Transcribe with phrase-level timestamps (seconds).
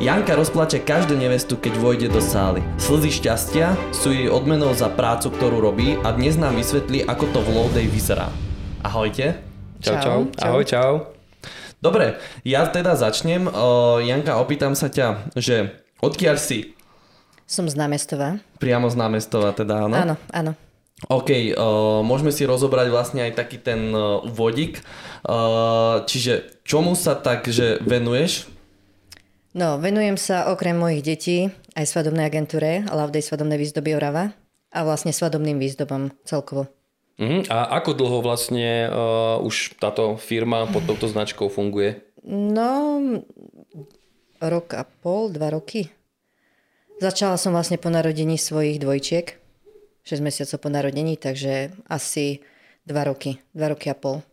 [0.00, 2.64] Janka rozplače každú nevestu, keď vojde do sály.
[2.80, 7.44] Slzy šťastia sú jej odmenou za prácu, ktorú robí a dnes nám vysvetlí, ako to
[7.44, 8.32] v Lowday vyzerá.
[8.80, 9.44] Ahojte.
[9.84, 10.18] Čau, čau.
[10.32, 10.40] čau.
[10.40, 10.92] Ahoj, čau.
[11.84, 12.16] Dobre,
[12.48, 13.44] ja teda začnem.
[13.44, 16.72] Uh, Janka, opýtam sa ťa, že odkiaľ si?
[17.44, 18.40] Som z námestova.
[18.56, 19.96] Priamo z námestova teda, áno?
[20.00, 20.56] Áno, áno.
[21.12, 24.80] OK, uh, môžeme si rozobrať vlastne aj taký ten uh, úvodík.
[25.28, 28.48] Uh, čiže čomu sa tak, že venuješ?
[29.50, 31.38] No, venujem sa okrem mojich detí
[31.74, 34.30] aj svadobnej agentúre Lavdej svadobnej výzdoby Orava
[34.70, 36.70] a vlastne svadobným výzdobom celkovo.
[37.18, 37.42] Uh-huh.
[37.50, 41.98] A ako dlho vlastne uh, už táto firma pod touto značkou funguje?
[42.22, 43.02] No,
[44.38, 45.90] rok a pol, dva roky.
[47.02, 49.34] Začala som vlastne po narodení svojich dvojčiek.
[50.06, 52.40] 6 mesiacov po narodení, takže asi
[52.88, 54.24] 2 roky, 2 roky a pol.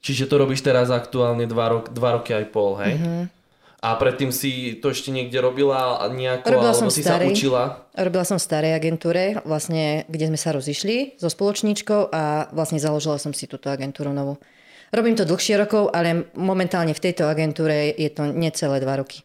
[0.00, 2.96] Čiže to robíš teraz aktuálne 2 rok, roky aj pol, hej?
[2.96, 3.43] Mm-hmm.
[3.84, 7.62] A predtým si to ešte niekde robila nejako, robila alebo som si starej, sa učila?
[7.92, 13.20] Robila som v starej agentúre, vlastne, kde sme sa rozišli so spoločníčkou a vlastne založila
[13.20, 14.40] som si túto agentúru novú.
[14.88, 19.20] Robím to dlhšie rokov, ale momentálne v tejto agentúre je to necelé 2 roky.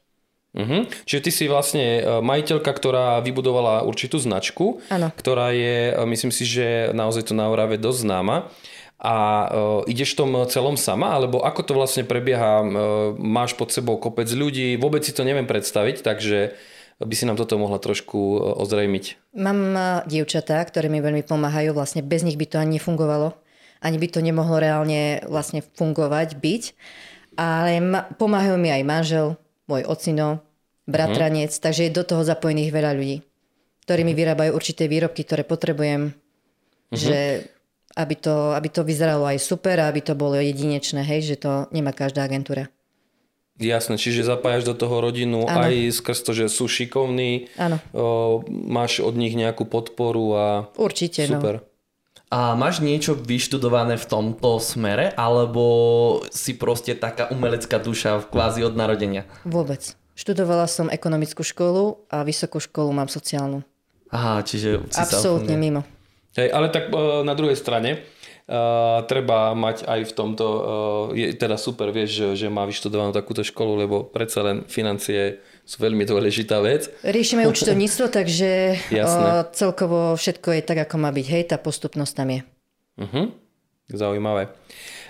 [0.49, 0.89] Uh-huh.
[1.05, 5.13] Čiže ty si vlastne e, majiteľka, ktorá vybudovala určitú značku, ano.
[5.13, 8.49] ktorá je, e, myslím si, že naozaj to na Orave dosť známa.
[8.99, 9.15] A
[9.47, 12.59] uh, ideš v tom celom sama, alebo ako to vlastne prebieha?
[12.59, 12.67] Uh,
[13.15, 16.53] máš pod sebou kopec ľudí, vôbec si to neviem predstaviť, takže
[16.99, 18.19] by si nám toto mohla trošku
[18.59, 19.31] ozrejmiť.
[19.39, 19.59] Mám
[20.11, 23.39] dievčatá, ktoré mi veľmi pomáhajú, vlastne bez nich by to ani nefungovalo.
[23.79, 26.63] Ani by to nemohlo reálne vlastne fungovať, byť.
[27.39, 27.79] Ale
[28.19, 29.39] pomáhajú mi aj manžel,
[29.71, 30.43] môj ocino,
[30.83, 31.61] bratranec, mm.
[31.63, 33.23] takže je do toho zapojených veľa ľudí,
[33.87, 36.99] ktorí mi vyrábajú určité výrobky, ktoré potrebujem, mm-hmm.
[36.99, 37.47] že
[37.99, 41.67] aby to, aby to vyzeralo aj super a aby to bolo jedinečné, hej, že to
[41.75, 42.71] nemá každá agentúra.
[43.59, 45.67] Jasné, čiže zapájaš do toho rodinu ano.
[45.67, 47.83] aj skrz to, že sú šikovní, ano.
[47.91, 50.45] O, máš od nich nejakú podporu a
[50.79, 51.43] Určite, no.
[51.43, 51.55] super.
[51.59, 51.67] No.
[52.29, 55.63] A máš niečo vyštudované v tomto smere, alebo
[56.31, 59.27] si proste taká umelecká duša kvázi od narodenia?
[59.43, 59.97] Vôbec.
[60.15, 63.65] Študovala som ekonomickú školu a vysokú školu mám sociálnu.
[64.13, 65.81] Aha, čiže si Absolútne sa mimo.
[66.37, 68.05] Hej, ale tak e, na druhej strane,
[68.49, 70.63] Uh, treba mať aj v tomto, uh,
[71.13, 75.37] je teda super, vieš, že, že má vyštudovanú takúto školu, lebo predsa len financie
[75.69, 76.89] sú veľmi dôležitá vec.
[77.05, 81.25] Riešime účtovníctvo, takže uh, celkovo všetko je tak, ako má byť.
[81.29, 82.41] Hej, tá postupnosť tam je.
[82.97, 83.25] Uh-huh.
[83.93, 84.49] Zaujímavé.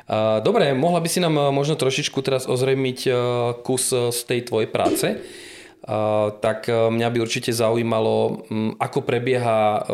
[0.03, 3.15] Uh, dobre, mohla by si nám možno trošičku teraz ozrejmiť uh,
[3.63, 5.15] kus z tej tvojej práce.
[5.15, 9.87] Uh, tak mňa by určite zaujímalo, um, ako prebieha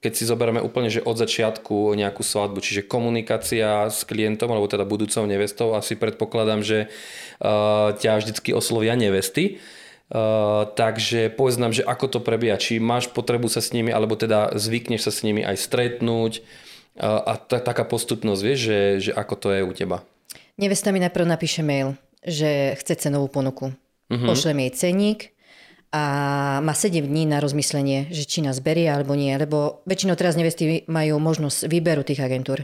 [0.00, 4.88] keď si zoberieme úplne, že od začiatku nejakú svadbu, čiže komunikácia s klientom, alebo teda
[4.88, 6.88] budúcou nevestou, asi predpokladám, že
[7.44, 9.60] uh, ťa vždycky oslovia nevesty.
[10.10, 14.16] Uh, takže povedz nám, že ako to prebieha, či máš potrebu sa s nimi, alebo
[14.16, 19.10] teda zvykneš sa s nimi aj stretnúť uh, a t- taká postupnosť, vieš, že, že
[19.14, 20.02] ako to je u teba.
[20.56, 21.94] Nevesta mi najprv napíše mail,
[22.24, 23.76] že chce cenovú ponuku.
[24.10, 24.26] Uh-huh.
[24.26, 25.30] Pošlem jej ceník,
[25.90, 26.04] a
[26.62, 30.86] má 7 dní na rozmyslenie, že či nás berie alebo nie, lebo väčšinou teraz nevesty
[30.86, 32.62] majú možnosť výberu tých agentúr.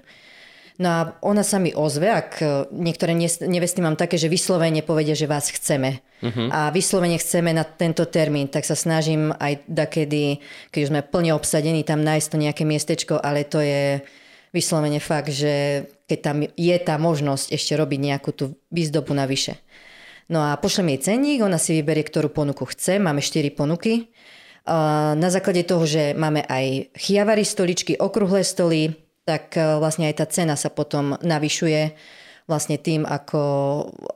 [0.76, 3.16] No a ona sa mi ozve, ak e, niektoré
[3.48, 6.04] nevesty mám také, že vyslovene povedia, že vás chceme.
[6.20, 6.52] Uh-huh.
[6.52, 11.32] A vyslovene chceme na tento termín, tak sa snažím aj dakedy, keď už sme plne
[11.32, 14.04] obsadení, tam nájsť to nejaké miestečko, ale to je
[14.52, 19.56] vyslovene fakt, že keď tam je tá možnosť ešte robiť nejakú tú výzdobu navyše.
[20.26, 22.98] No a pošlem jej cenník, ona si vyberie, ktorú ponuku chce.
[22.98, 24.10] Máme 4 ponuky.
[25.14, 30.26] Na základe toho, že máme aj chiavary stoličky, okrúhle stoly, tak e, vlastne aj tá
[30.26, 31.94] cena sa potom navyšuje
[32.50, 33.42] vlastne tým, ako,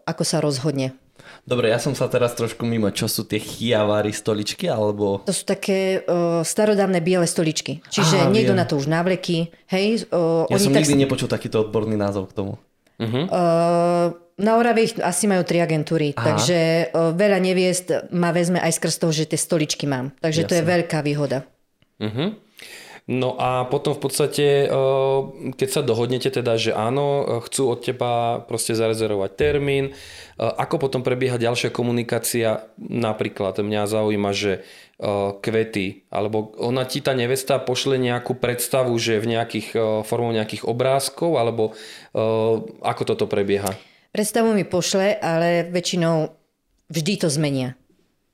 [0.06, 0.94] ako sa rozhodne.
[1.46, 2.90] Dobre, ja som sa teraz trošku mimo.
[2.90, 4.70] Čo sú tie chiavary stoličky?
[4.70, 5.22] Alebo...
[5.26, 7.82] To sú také uh, starodávne biele stoličky.
[7.86, 8.60] Čiže Aha, niekto viem.
[8.62, 9.50] na to už návleky.
[9.70, 10.86] Hej, uh, ja som tak...
[10.86, 12.52] nikdy nepočul takýto odborný názov k tomu.
[13.00, 13.24] Uh-huh.
[13.30, 14.06] Uh,
[14.40, 16.24] na Orave ich asi majú tri agentúry, Aha.
[16.24, 16.58] takže
[16.96, 20.16] veľa neviest ma vezme aj skrz toho, že tie stoličky mám.
[20.24, 20.50] Takže Jasne.
[20.50, 21.44] to je veľká výhoda.
[22.00, 22.34] Uh-huh.
[23.10, 24.70] No a potom v podstate,
[25.58, 29.98] keď sa dohodnete teda, že áno, chcú od teba proste zarezervovať termín,
[30.38, 32.70] ako potom prebieha ďalšia komunikácia?
[32.78, 34.62] Napríklad mňa zaujíma, že
[35.42, 39.74] kvety, alebo ona ti tá nevesta pošle nejakú predstavu, že v nejakých
[40.06, 41.74] formou nejakých obrázkov, alebo
[42.78, 43.74] ako toto prebieha?
[44.10, 46.34] Predstavu mi pošle, ale väčšinou
[46.90, 47.78] vždy to zmenia.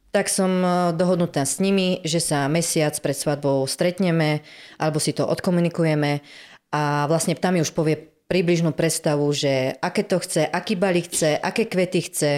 [0.08, 4.40] Tak som e, dohodnutá s nimi, že sa mesiac pred svadbou stretneme
[4.81, 6.25] alebo si to odkomunikujeme
[6.73, 11.37] a vlastne tam mi už povie približnú predstavu, že aké to chce, aký balík chce,
[11.37, 12.32] aké kvety chce,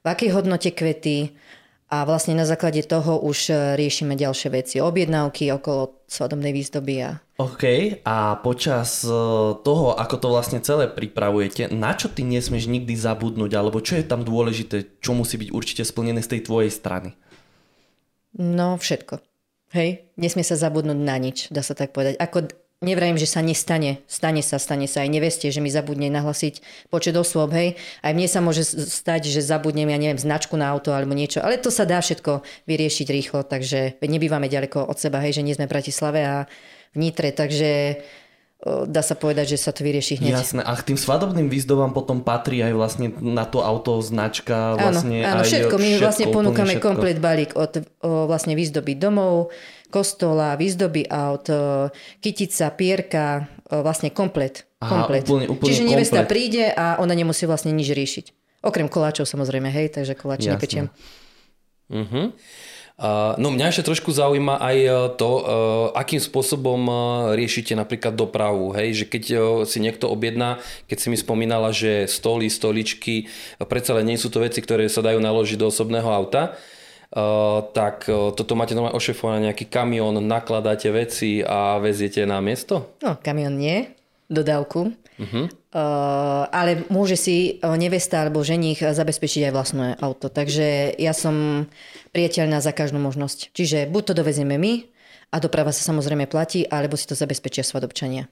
[0.00, 1.34] v akej hodnote kvety
[1.86, 7.22] A vlastne na základe toho už e, riešime ďalšie veci, objednávky okolo svadobnej výzdoby a
[7.38, 7.62] OK,
[8.02, 9.14] a počas e,
[9.62, 14.08] toho, ako to vlastne celé pripravujete, na čo ty nesmieš nikdy zabudnúť, alebo čo je
[14.08, 17.14] tam dôležité, čo musí byť určite splnené z tej tvojej strany?
[18.34, 19.22] No, všetko.
[19.70, 22.18] Hej, nesmie sa zabudnúť na nič, dá sa tak povedať.
[22.18, 22.50] Ako
[22.84, 24.04] Nevrajím, že sa nestane.
[24.04, 26.60] Stane sa, stane sa aj neveste, že mi zabudne nahlasiť
[26.92, 27.80] počet osôb, hej.
[28.04, 31.56] Aj mne sa môže stať, že zabudnem, ja neviem, značku na auto alebo niečo, ale
[31.56, 35.64] to sa dá všetko vyriešiť rýchlo, takže nebývame ďaleko od seba, hej, že nie sme
[35.64, 36.36] v Bratislave a
[36.92, 37.96] v Nitre, takže
[38.66, 40.32] dá sa povedať, že sa to vyrieši hneď.
[40.32, 40.60] Jasné.
[40.64, 44.74] A k tým svadobným výzdobám potom patrí aj vlastne na to auto značka.
[44.80, 45.74] Vlastne áno, áno aj všetko.
[45.76, 46.86] My všetko, vlastne ponúkame všetko.
[46.88, 49.52] komplet balík od o, vlastne výzdoby domov,
[49.88, 51.88] kostola, výzdoby aut, o,
[52.20, 54.66] kytica, pierka, o, vlastne komplet.
[54.82, 55.24] Aha, komplet.
[55.24, 56.32] úplne- úplne Čiže nevesta komplet.
[56.32, 58.26] príde a ona nemusí vlastne nič riešiť.
[58.66, 60.90] Okrem koláčov samozrejme, hej, takže koláče nepečiem.
[61.86, 62.34] Uh-huh.
[62.96, 65.44] Uh, no mňa ešte trošku zaujíma aj uh, to, uh,
[65.92, 66.96] akým spôsobom uh,
[67.36, 69.24] riešite napríklad dopravu, hej, že keď
[69.68, 73.28] si niekto objedná, keď si mi spomínala, že stoly, stoličky,
[73.68, 76.56] predsa len nie sú to veci, ktoré sa dajú naložiť do osobného auta,
[77.72, 82.98] tak toto máte normálne ošefované nejaký kamión, nakladáte veci a veziete na miesto?
[83.02, 83.94] No, kamion nie,
[84.26, 84.92] dodávku.
[85.16, 85.48] Uh-huh.
[85.72, 90.28] Uh, ale môže si nevesta alebo ženich zabezpečiť aj vlastné auto.
[90.28, 91.68] Takže ja som
[92.12, 93.56] priateľná za každú možnosť.
[93.56, 94.84] Čiže buď to dovezieme my
[95.32, 98.28] a doprava sa samozrejme platí, alebo si to zabezpečia svadobčania.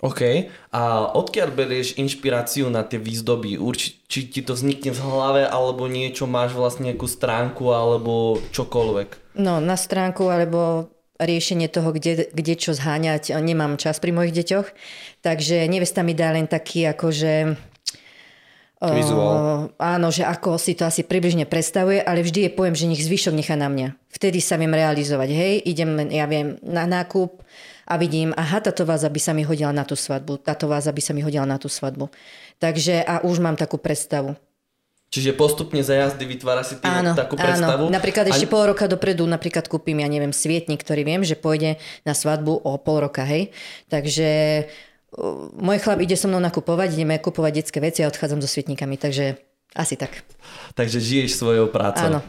[0.00, 0.48] OK.
[0.72, 3.60] A odkiaľ berieš inšpiráciu na tie výzdoby?
[3.60, 9.36] Urči, či ti to vznikne v hlave, alebo niečo máš vlastne nejakú stránku, alebo čokoľvek?
[9.36, 10.88] No, na stránku alebo
[11.20, 14.72] riešenie toho, kde, kde čo zháňať, nemám čas pri mojich deťoch.
[15.20, 17.68] Takže nevesta mi dá len taký akože...
[18.80, 19.76] Vizuál.
[19.76, 23.36] Áno, že ako si to asi približne predstavuje, ale vždy je poviem, že nech zvyšok
[23.36, 23.92] nechá na mňa.
[24.08, 25.28] Vtedy sa viem realizovať.
[25.28, 27.44] Hej, idem, ja viem, na nákup
[27.90, 31.02] a vidím, aha, táto váza by sa mi hodila na tú svadbu, táto váza by
[31.02, 32.06] sa mi hodila na tú svadbu.
[32.62, 34.38] Takže a už mám takú predstavu.
[35.10, 37.90] Čiže postupne za jazdy vytvára si ty Áno, takú predstavu?
[37.90, 37.92] áno.
[37.92, 41.82] Napríklad ešte A- pol roka dopredu napríklad kúpim, ja neviem, svietnik, ktorý viem, že pôjde
[42.06, 43.50] na svadbu o pol roka, hej.
[43.90, 44.30] Takže
[45.58, 49.42] môj chlap ide so mnou nakupovať, ideme kupovať detské veci a odchádzam so svietnikami, takže
[49.74, 50.22] asi tak.
[50.78, 52.06] Takže žiješ svojou prácou.
[52.06, 52.20] Áno.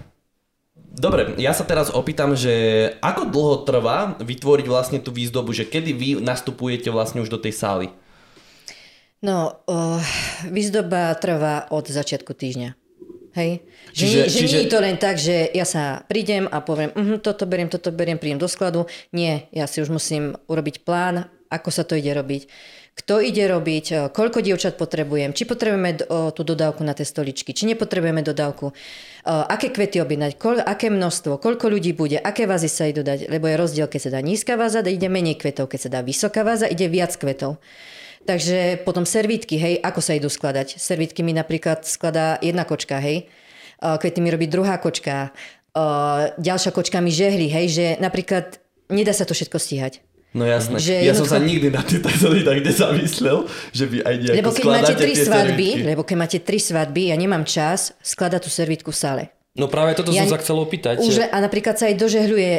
[0.92, 2.52] Dobre, ja sa teraz opýtam, že
[3.00, 7.56] ako dlho trvá vytvoriť vlastne tú výzdobu, že kedy vy nastupujete vlastne už do tej
[7.56, 7.88] sály?
[9.24, 10.04] No, uh,
[10.52, 12.76] výzdoba trvá od začiatku týždňa.
[13.40, 13.64] Hej?
[13.96, 16.60] Že, Čiže- nie, že čiže- nie je to len tak, že ja sa prídem a
[16.60, 18.84] poviem, uh, toto beriem, toto beriem, prídem do skladu.
[19.16, 22.52] Nie, ja si už musím urobiť plán, ako sa to ide robiť.
[23.02, 27.66] Kto ide robiť, eh, koľko dievčat potrebujem, či potrebujeme tú dodávku na tie stoličky, či
[27.66, 32.86] nepotrebujeme dodávku, eh, aké kvety objednať, koľ, aké množstvo, koľko ľudí bude, aké vázy sa
[32.86, 35.90] idú dať, lebo je rozdiel, keď sa dá nízka váza, ide menej kvetov, keď sa
[35.90, 37.58] dá vysoká váza, ide viac kvetov.
[38.22, 40.78] Takže potom servítky, hej, ako sa idú skladať.
[40.78, 43.26] Servítky mi napríklad skladá jedna kočka, hej.
[43.82, 45.34] Uh, Kvety mi robí druhá kočka.
[46.38, 48.62] Ďalšia kočka mi žehli, hej, že napríklad
[48.92, 50.04] nedá sa to všetko stíhať.
[50.32, 50.80] No jasné.
[50.80, 53.38] Že ja som jednoducho- sa nikdy na veci tak nezamyslel,
[53.76, 55.88] že vy aj nejako Lebo keď máte tri tie svadby, servítky.
[55.88, 59.24] lebo keď máte tri svadby, ja nemám čas skladať tú servítku v sále.
[59.52, 61.04] No práve toto Ja- som sa chcel opýtať.
[61.04, 62.52] Už, a napríklad sa aj dožehľuje,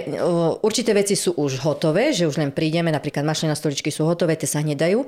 [0.60, 4.36] určité veci sú už hotové, že už len prídeme, napríklad mašle na stoličky sú hotové,
[4.36, 5.00] tie sa hneď dajú,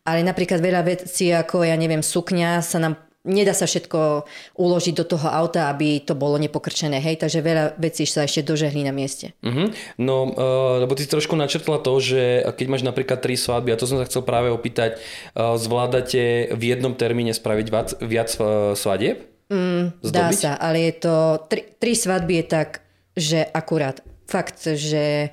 [0.00, 2.96] ale napríklad veľa vecí ako, ja neviem, sukňa sa nám
[3.26, 4.24] nedá sa všetko
[4.56, 8.86] uložiť do toho auta, aby to bolo nepokrčené, hej, takže veľa vecí sa ešte dožehlí
[8.86, 9.34] na mieste.
[9.42, 9.68] Uh-huh.
[9.98, 13.80] No, uh, lebo ty si trošku načrtla to, že keď máš napríklad tri svadby, a
[13.80, 15.02] to som sa chcel práve opýtať,
[15.34, 19.26] uh, zvládate v jednom termíne spraviť viac, viac uh, svadieb?
[19.50, 21.14] Mm, Dá sa, ale je to,
[21.46, 22.68] tri, tri svadby je tak,
[23.14, 24.02] že akurát.
[24.26, 25.30] Fakt, že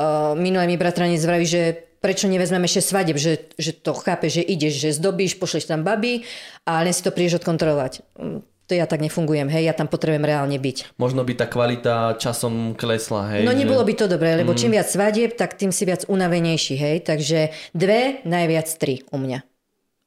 [0.00, 4.42] uh, minulé mi bratranec vraví, že prečo nevezmeme ešte svadeb, že, že to chápe, že
[4.42, 6.26] ideš, že zdobíš, pošleš tam baby
[6.64, 8.02] a len si to prídeš odkontrolovať.
[8.18, 10.96] Mm, To ja tak nefungujem, hej, ja tam potrebujem reálne byť.
[10.96, 13.42] Možno by tá kvalita časom klesla, hej.
[13.42, 16.74] No že- nebolo by to dobré, lebo čím viac svadieb, tak tým si viac unavenejší,
[16.74, 16.96] hej.
[17.02, 17.38] Takže
[17.70, 19.51] dve, najviac tri u mňa.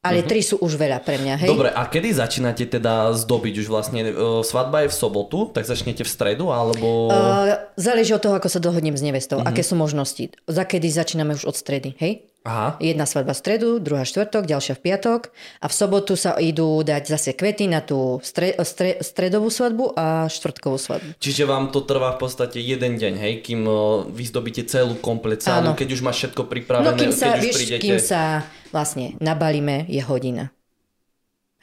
[0.02, 1.50] Ale tri sú už veľa pre mňa, hej.
[1.50, 4.06] Dobre, a kedy začínate teda zdobiť už vlastne?
[4.06, 7.10] e, Svadba je v sobotu, tak začnete v stredu, alebo...
[7.10, 9.46] Uh, záleží od toho, ako sa dohodnem s nevestou, Mhm.
[9.50, 10.30] aké sú možnosti.
[10.46, 12.22] Za kedy začíname už od stredy, hej?
[12.46, 12.78] Aha.
[12.78, 17.02] Jedna svadba v stredu, druhá štvrtok, ďalšia v piatok a v sobotu sa idú dať
[17.10, 21.10] zase kvety na tú stre, stre, stredovú svadbu a štvrtkovú svadbu.
[21.18, 23.74] Čiže vám to trvá v podstate jeden deň, hej, kým e,
[24.14, 27.56] vyzdobíte celú komplet sálu, keď už máš všetko pripravené, No kým sa, keď už vieš,
[27.58, 27.82] prídete...
[27.82, 30.54] kým sa vlastne nabalíme, je hodina.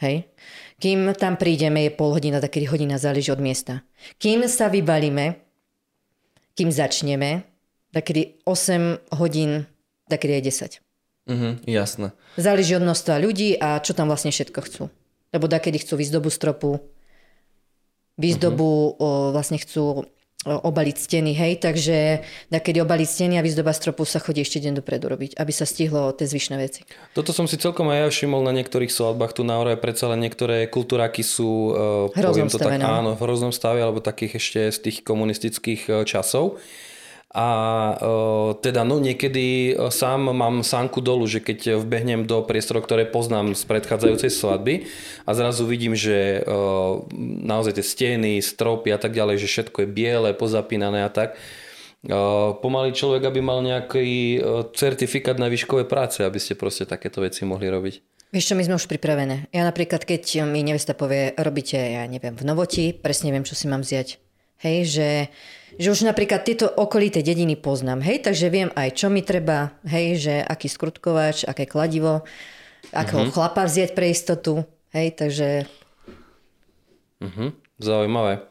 [0.03, 0.27] Hej?
[0.83, 3.87] Kým tam prídeme, je pol hodina, takedy hodina záleží od miesta.
[4.19, 5.39] Kým sa vybalíme,
[6.59, 7.47] kým začneme,
[7.95, 9.63] takedy 8 hodín,
[10.09, 10.81] takedy je 10.
[11.23, 12.11] Mhm, jasné.
[12.35, 14.83] Záleží od množstva ľudí a čo tam vlastne všetko chcú.
[15.31, 16.83] Lebo dakedy chcú výzdobu stropu,
[18.19, 19.01] výzdobu uh-huh.
[19.01, 20.05] o, vlastne chcú
[20.43, 22.19] obaliť steny, hej, takže
[22.51, 26.11] kedy obaliť steny a výzdoba stropu sa chodí ešte deň dopredu robiť, aby sa stihlo
[26.11, 26.83] tie zvyšné veci.
[27.15, 30.19] Toto som si celkom aj ja všimol na niektorých svadbách tu na Orave, predsa len
[30.19, 32.91] niektoré kultúraky sú, uh, poviem to tak, no.
[32.91, 36.59] áno, v hroznom stave, alebo takých ešte z tých komunistických uh, časov.
[37.33, 37.49] A
[38.61, 43.65] teda no niekedy sám mám sánku dolu, že keď vbehnem do priestorov, ktoré poznám z
[43.65, 44.85] predchádzajúcej svadby
[45.25, 46.45] a zrazu vidím, že
[47.41, 51.33] naozaj tie steny, stropy a tak ďalej, že všetko je biele, pozapínané a tak,
[52.61, 54.37] pomaly človek, aby mal nejaký
[54.77, 57.95] certifikát na výškové práce, aby ste proste takéto veci mohli robiť.
[58.29, 59.49] Vieš čo, my sme už pripravené.
[59.49, 63.65] Ja napríklad, keď mi nevesta povie, robíte, ja neviem, v Novoti, presne viem, čo si
[63.65, 64.21] mám vziať.
[64.61, 65.09] Hej, že
[65.73, 70.21] že už napríklad tieto okolité dediny poznám, hej, takže viem aj, čo mi treba, hej,
[70.21, 72.21] že aký skrutkovač, aké kladivo,
[72.93, 73.33] akého uh-huh.
[73.33, 74.61] chlapa vziať pre istotu,
[74.93, 75.65] hej, takže...
[77.23, 77.57] Uh-huh.
[77.81, 78.45] Zaujímavé.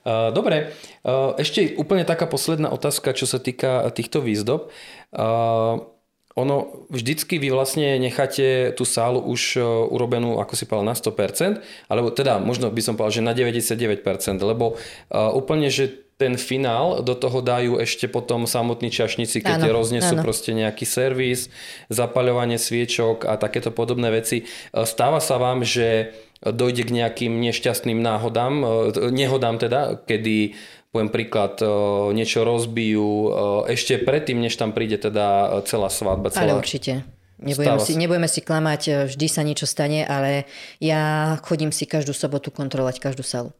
[0.00, 0.72] Uh, dobre,
[1.04, 4.72] uh, ešte úplne taká posledná otázka, čo sa týka týchto výzdob.
[5.12, 5.89] Uh,
[6.38, 9.58] ono, vždycky vy vlastne necháte tú sálu už
[9.90, 11.58] urobenú, ako si povedal, na 100%,
[11.90, 17.00] alebo teda možno by som povedal, že na 99%, lebo uh, úplne, že ten finál
[17.00, 21.48] do toho dajú ešte potom samotní čašníci, keď ano, roznesú proste nejaký servis,
[21.88, 24.44] zapaľovanie sviečok a takéto podobné veci.
[24.44, 26.12] E, stáva sa vám, že
[26.44, 28.66] dojde k nejakým nešťastným náhodám, e,
[29.08, 30.60] nehodám teda, kedy
[30.90, 31.66] poviem príklad, e,
[32.14, 33.32] niečo rozbijú
[33.70, 36.34] ešte predtým, než tam príde teda celá svadba.
[36.34, 36.50] Celá...
[36.50, 37.06] Ale určite.
[37.40, 40.44] Nebudeme si, nebudeme si klamať, vždy sa niečo stane, ale
[40.76, 43.56] ja chodím si každú sobotu kontrolovať každú salu.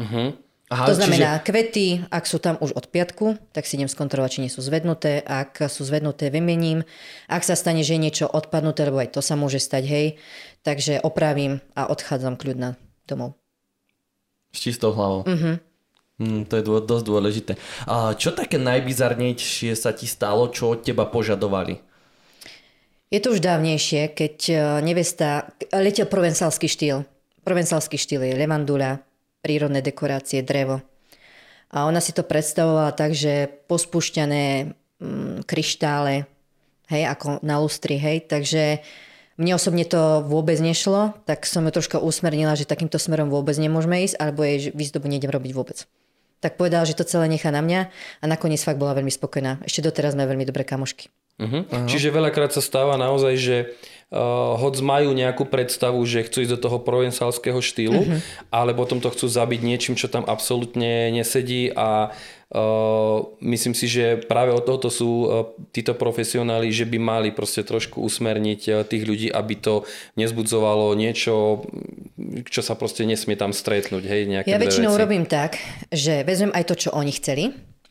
[0.00, 0.32] Uh-huh.
[0.72, 1.44] Aha, to znamená, čiže...
[1.44, 5.20] kvety, ak sú tam už od piatku, tak si idem skontrolovať, či nie sú zvednuté.
[5.20, 6.88] Ak sú zvednuté, vymením.
[7.28, 10.06] Ak sa stane, že je niečo odpadnuté, lebo aj to sa môže stať, hej,
[10.64, 13.36] takže opravím a odchádzam kľudná domov.
[14.56, 15.28] S čistou hlavou.
[15.28, 15.60] Uh-huh.
[16.20, 17.52] Mm, to je dô, dosť dôležité.
[17.88, 21.80] A čo také najbizarnejšie sa ti stalo, čo od teba požadovali?
[23.12, 27.04] Je to už dávnejšie, keď e, nevesta letel provensalský štýl.
[27.44, 29.04] Provensalský štýl je levandula,
[29.44, 30.80] prírodné dekorácie, drevo.
[31.72, 36.24] A ona si to predstavovala tak, že pospúšťané mm, kryštále,
[36.88, 38.84] hej, ako na lustri, hej, takže
[39.40, 44.04] mne osobne to vôbec nešlo, tak som ju troška usmernila, že takýmto smerom vôbec nemôžeme
[44.04, 45.88] ísť, alebo jej výzdobu nejdem robiť vôbec.
[46.42, 47.80] Tak povedala, že to celé nechá na mňa
[48.18, 49.62] a nakoniec fakt bola veľmi spokojná.
[49.62, 51.06] Ešte doteraz sme veľmi dobré kamošky.
[51.38, 51.64] Uh-huh.
[51.86, 53.56] Čiže veľakrát sa stáva naozaj, že
[54.12, 58.20] uh, hoď majú nejakú predstavu, že chcú ísť do toho provensalského štýlu, uh-huh.
[58.52, 64.20] ale potom to chcú zabiť niečím, čo tam absolútne nesedí a uh, myslím si, že
[64.20, 65.26] práve od tohoto sú uh,
[65.72, 69.88] títo profesionáli, že by mali proste trošku usmerniť uh, tých ľudí, aby to
[70.20, 71.64] nezbudzovalo niečo,
[72.44, 74.04] čo sa proste nesmie tam stretnúť.
[74.04, 75.00] Hej, ja väčšinou veci.
[75.00, 75.56] robím tak,
[75.88, 77.44] že vezmem aj to, čo oni chceli,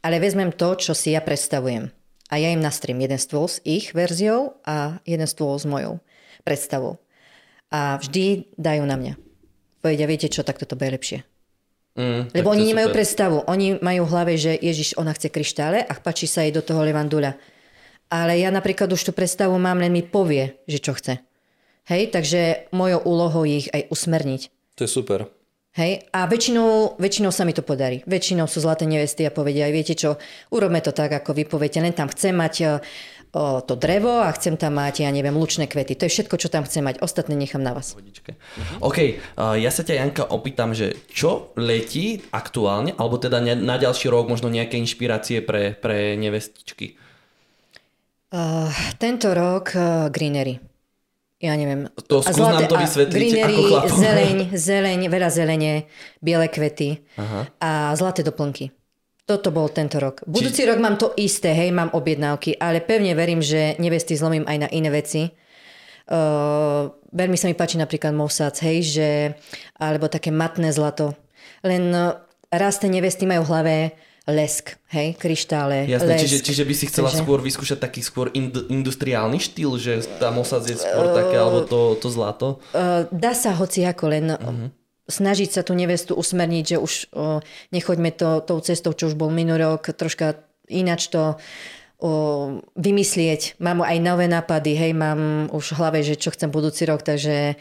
[0.05, 1.89] ale vezmem to, čo si ja predstavujem.
[2.31, 5.99] A ja im nastriem jeden stôl s ich verziou a jeden stôl s mojou
[6.43, 6.99] predstavou.
[7.71, 9.13] A vždy dajú na mňa.
[9.81, 11.23] Povedia, viete čo, tak toto bude lepšie.
[11.95, 12.97] Mm, Lebo oni nemajú super.
[12.99, 13.37] predstavu.
[13.51, 16.83] Oni majú v hlave, že Ježiš, ona chce kryštále a páči sa jej do toho
[16.83, 17.35] levandula.
[18.11, 21.23] Ale ja napríklad už tú predstavu mám, len mi povie, že čo chce.
[21.87, 24.41] Hej, takže mojou úlohou je ich aj usmerniť.
[24.79, 25.27] To je super.
[25.71, 28.03] Hej, a väčšinou, väčšinou sa mi to podarí.
[28.03, 30.19] Väčšinou sú zlaté nevesty a povedia aj, viete čo,
[30.51, 32.83] urobme to tak, ako vy poviete, len tam chcem mať
[33.31, 35.95] o, to drevo a chcem tam mať, ja neviem, lučné kvety.
[35.99, 36.99] To je všetko, čo tam chcem mať.
[36.99, 37.95] Ostatné nechám na vás.
[37.95, 38.35] Vodičke.
[38.83, 38.97] OK,
[39.39, 44.27] uh, ja sa ťa Janka opýtam, že čo letí aktuálne, alebo teda na ďalší rok
[44.27, 46.99] možno nejaké inšpirácie pre, pre nevestičky?
[48.31, 50.59] Uh, tento rok uh, greenery.
[51.41, 51.89] Ja neviem.
[52.05, 53.97] To skús nám to vysvetliť greenery, ako chlapom.
[53.97, 55.71] zeleň, zeleň, veľa zelene,
[56.21, 57.49] biele kvety Aha.
[57.57, 58.69] a zlaté doplnky.
[59.31, 60.27] Toto bol tento rok.
[60.27, 60.67] Budúci Či...
[60.67, 64.69] rok mám to isté, hej, mám objednávky, ale pevne verím, že nevesty zlomím aj na
[64.75, 65.31] iné veci.
[66.11, 69.09] Uh, veľmi sa mi páči napríklad Mossad, hej, že,
[69.79, 71.15] alebo také matné zlato.
[71.63, 72.19] Len uh,
[72.51, 73.75] raz tie nevesty majú v hlave
[74.27, 76.27] lesk, hej, kryštále, Jasné, lesk.
[76.27, 77.23] Čiže, čiže by si chcela Takže...
[77.23, 81.63] skôr vyskúšať taký skôr ind- industriálny štýl, že tá Mossad je skôr uh, také, alebo
[81.63, 82.59] to, to zlato?
[82.75, 84.80] Uh, dá sa hoci ako len uh-huh
[85.11, 87.43] snažiť sa tú nevestu usmerniť, že už o,
[87.75, 90.39] nechoďme to, tou cestou, čo už bol minulý rok, troška
[90.71, 91.35] ináč to
[91.99, 93.59] o, vymyslieť.
[93.59, 97.59] Mám aj nové nápady, hej, mám už v hlave, že čo chcem budúci rok, takže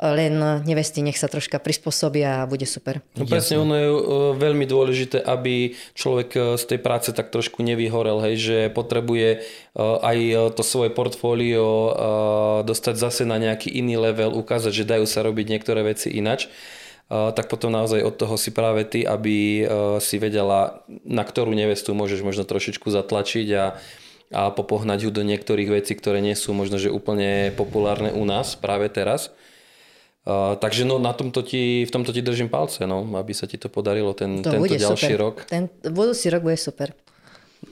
[0.00, 3.04] len nevesty nech sa troška prispôsobia a bude super.
[3.20, 4.00] No presne, ono je uh,
[4.32, 9.44] veľmi dôležité, aby človek uh, z tej práce tak trošku nevyhorel, hej, že potrebuje
[9.76, 10.18] uh, aj
[10.56, 11.92] to svoje portfólio
[12.64, 16.48] dostať zase na nejaký iný level, ukázať, že dajú sa robiť niektoré veci inač
[17.10, 19.66] tak potom naozaj od toho si práve ty, aby
[19.98, 23.64] si vedela, na ktorú nevestu môžeš možno trošičku zatlačiť a,
[24.30, 28.54] a popohnať ju do niektorých vecí, ktoré nie sú možno, že úplne populárne u nás
[28.54, 29.34] práve teraz.
[30.20, 33.56] Uh, takže no, na tomto ti, v tomto ti držím palce, no, aby sa ti
[33.56, 35.22] to podarilo ten, to tento ďalší super.
[35.24, 35.34] rok.
[35.48, 36.92] Ten budúci rok bude super.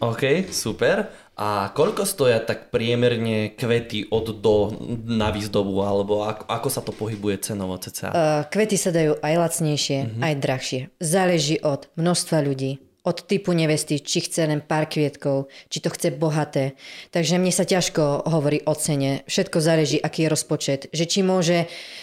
[0.00, 1.12] OK, super.
[1.38, 4.74] A koľko stoja tak priemerne kvety od do
[5.06, 8.10] na výzdobu, alebo ako, ako sa to pohybuje cenovo cca?
[8.10, 10.26] Uh, kvety sa dajú aj lacnejšie, uh-huh.
[10.26, 10.80] aj drahšie.
[10.98, 16.10] Záleží od množstva ľudí, od typu nevesty, či chce len pár kvietkov, či to chce
[16.18, 16.74] bohaté.
[17.14, 19.22] Takže mne sa ťažko hovorí o cene.
[19.30, 20.80] Všetko záleží, aký je rozpočet.
[20.90, 21.56] Že či môže...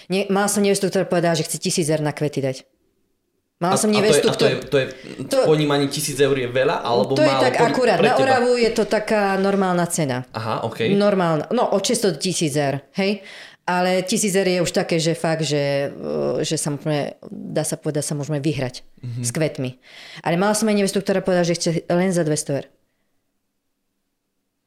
[0.08, 2.64] Nie, mal som nevestu, ktorá povedala, že chce tisíc na kvety dať.
[3.56, 6.36] Mal som nevestu, a to je, a to je, to je to, ponímaní tisíc eur
[6.36, 7.44] je veľa, alebo To je málo?
[7.48, 8.04] tak akurát.
[8.04, 10.28] Na Oravu je to taká normálna cena.
[10.36, 10.92] Aha, OK.
[10.92, 11.48] Normálna.
[11.56, 13.24] No, od 600 tisíc eur, hej?
[13.64, 18.04] Ale tisícer je už také, že fakt, že, e, že sa môžeme, dá sa povedať,
[18.04, 19.24] sa môžeme vyhrať mm-hmm.
[19.24, 19.72] s kvetmi.
[20.22, 22.66] Ale mala som aj nevestu, ktorá povedala, že chce len za 200 eur.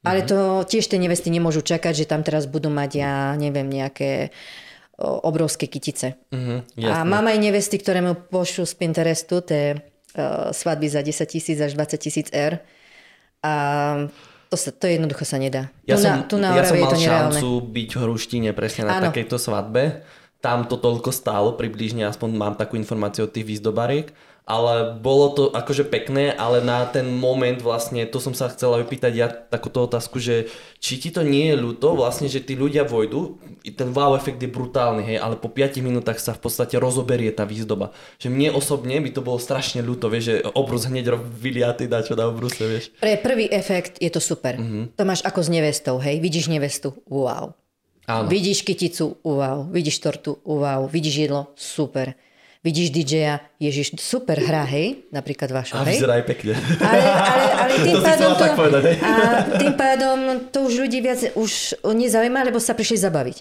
[0.03, 0.27] Ale mhm.
[0.31, 4.31] to tiež tie nevesty nemôžu čakať, že tam teraz budú mať, ja neviem, nejaké
[4.99, 6.19] obrovské kytice.
[6.29, 11.23] Mm-hmm, a mám aj nevesty, ktoré mu pošlu z Pinterestu, tie uh, svadby za 10
[11.23, 12.59] tisíc až 20 tisíc eur.
[13.39, 13.53] A
[14.51, 15.71] to, sa, to jednoducho sa nedá.
[15.87, 18.81] Ja tu som, na, tu na ja som mal to šancu byť v Hruštine presne
[18.89, 19.05] na Áno.
[19.07, 20.03] takejto svadbe.
[20.39, 24.11] Tam to toľko stálo, približne aspoň mám takú informáciu od tých výzdobariek
[24.49, 29.13] ale bolo to akože pekné, ale na ten moment vlastne, to som sa chcela vypýtať
[29.13, 30.49] ja takúto otázku, že
[30.81, 33.37] či ti to nie je ľúto vlastne, že tí ľudia vojdu,
[33.77, 37.45] ten wow efekt je brutálny, hej, ale po 5 minútach sa v podstate rozoberie tá
[37.45, 37.93] výzdoba.
[38.17, 42.17] Že mne osobne by to bolo strašne ľúto, vieš, že obrus hneď vyliatý dá čo
[42.17, 42.89] na obruse, vieš.
[42.97, 44.57] Pre prvý efekt je to super.
[44.57, 44.97] Mm-hmm.
[44.97, 47.53] To máš ako s nevestou, hej, vidíš nevestu, wow.
[48.09, 48.25] Áno.
[48.25, 49.69] Vidíš kyticu, wow.
[49.69, 50.89] Vidíš tortu, wow.
[50.89, 52.17] Vidíš jedlo, super
[52.59, 56.03] vidíš DJ-a, Ježiš, super hra, hej, napríklad vaša, hej.
[56.03, 56.53] A aj pekne.
[56.83, 58.95] Ale, ale, ale tým, to pádom to, povedať, hej.
[58.99, 59.13] a
[59.55, 60.17] tým pádom
[60.51, 63.37] to už ľudí viac už nezaujíma, lebo sa prišli zabaviť.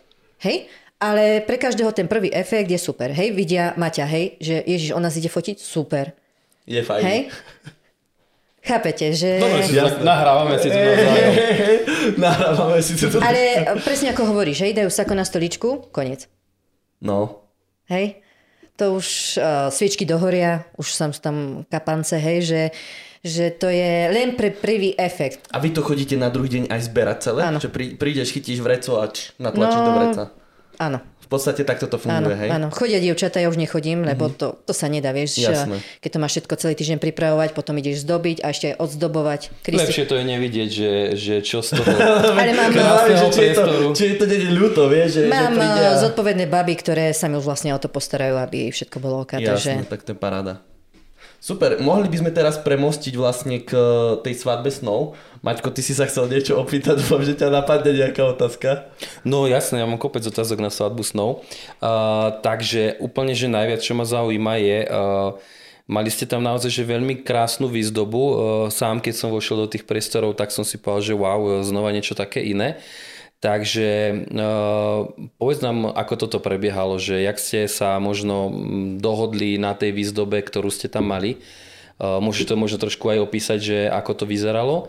[0.46, 0.70] Hej?
[0.98, 3.10] Ale pre každého ten prvý efekt je super.
[3.14, 6.14] Hej, vidia Maťa, hej, že Ježiš, ona si ide fotiť, super.
[6.66, 7.02] Je fajn.
[7.02, 7.20] Hej?
[8.58, 9.38] Chápete, že...
[9.38, 9.86] Dobre, si ja...
[10.02, 10.78] nahrávame si to
[12.26, 16.26] nahrávame si to Ale presne ako hovoríš, hej, dajú sako na stoličku, koniec.
[16.98, 17.46] No.
[17.86, 18.20] Hej?
[18.78, 22.62] To už uh, sviečky dohoria, už som tam kapance, hej, že,
[23.26, 25.50] že to je len pre prvý efekt.
[25.50, 27.40] A vy to chodíte na druhý deň aj zberať celé?
[27.42, 27.58] Áno.
[27.58, 29.10] Že prídeš, chytíš vreco a
[29.42, 30.22] natlačíš no, do vreca?
[30.78, 30.98] Áno.
[31.28, 32.48] V podstate takto to funguje, áno, hej?
[32.48, 34.40] Áno, chodia dievčatá, ja už nechodím, lebo mm-hmm.
[34.40, 35.36] to, to sa nedá, vieš.
[35.44, 35.84] Jasné.
[36.00, 39.40] Keď to máš všetko celý týždeň pripravovať, potom ideš zdobiť a ešte aj odzdobovať.
[39.60, 39.84] Kristi...
[39.84, 41.84] Lepšie to je nevidieť, že, že čo z toho
[42.40, 45.60] Ale mám, že či, je to, či je to nie ľúto, vieš, že, mám že
[45.60, 46.00] príde a...
[46.00, 49.36] zodpovedné baby, ktoré sa mi už vlastne o to postarajú, aby všetko bolo ok.
[49.36, 49.92] Jasné, takže...
[49.92, 50.64] tak to je paráda.
[51.38, 53.70] Super, mohli by sme teraz premostiť vlastne k
[54.26, 55.14] tej svadbe snov.
[55.46, 58.90] Maťko, ty si sa chcel niečo opýtať, dúfam, že ťa napadne nejaká otázka.
[59.22, 61.46] No jasné, ja mám kopec otázok na svadbu snov.
[61.78, 65.38] Uh, takže úplne, že najviac, čo ma zaujíma je, uh,
[65.86, 68.22] mali ste tam naozaj že veľmi krásnu výzdobu.
[68.74, 72.18] Sám, keď som vošiel do tých priestorov, tak som si povedal, že wow, znova niečo
[72.18, 72.82] také iné.
[73.38, 73.88] Takže
[74.34, 78.50] uh, povedz nám, ako toto prebiehalo, že jak ste sa možno
[78.98, 81.38] dohodli na tej výzdobe, ktorú ste tam mali.
[81.98, 84.86] Môžete to možno trošku aj opísať, že ako to vyzeralo.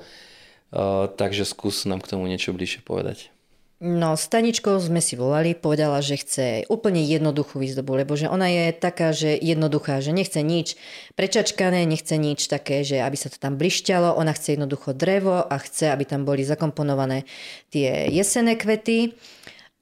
[1.18, 3.34] Takže skús nám k tomu niečo bližšie povedať.
[3.80, 8.76] No, Staničkou sme si volali, povedala, že chce úplne jednoduchú výzdobu, lebo že ona je
[8.76, 10.76] taká, že jednoduchá, že nechce nič
[11.16, 15.56] prečačkané, nechce nič také, že aby sa to tam blišťalo, ona chce jednoducho drevo a
[15.64, 17.24] chce, aby tam boli zakomponované
[17.72, 19.16] tie jesené kvety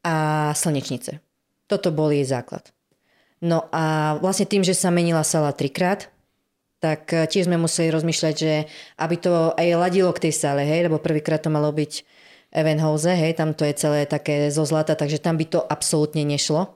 [0.06, 1.18] a slnečnice.
[1.66, 2.70] Toto bol jej základ.
[3.42, 6.14] No a vlastne tým, že sa menila sala trikrát,
[6.78, 8.70] tak tiež sme museli rozmýšľať, že
[9.02, 12.06] aby to aj ladilo k tej sále, hej, lebo prvýkrát to malo byť
[12.52, 16.74] Evenhose, hej, tam to je celé také zo zlata, takže tam by to absolútne nešlo.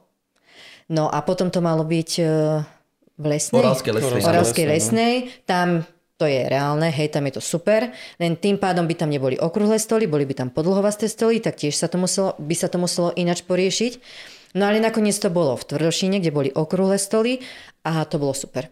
[0.91, 2.23] No a potom to malo byť e,
[3.15, 3.63] v lesnej.
[3.63, 4.21] Oravskej lesnej.
[4.27, 4.71] Oravskej no.
[4.75, 5.13] lesnej.
[5.47, 5.87] Tam
[6.19, 7.89] to je reálne, hej, tam je to super,
[8.21, 11.73] len tým pádom by tam neboli okrúhle stoly, boli by tam podlhovasté stoly, tak tiež
[11.73, 13.97] sa to muselo, by sa to muselo inač poriešiť.
[14.53, 17.41] No ale nakoniec to bolo v Tvrdošine, kde boli okrúhle stoly
[17.81, 18.69] a to bolo super.